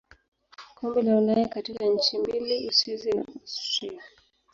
[0.75, 4.03] Kombe la Ulaya katika nchi mbili Uswisi na Austria.